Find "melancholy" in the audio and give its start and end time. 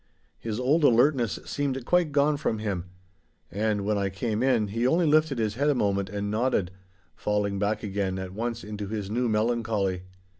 9.29-10.01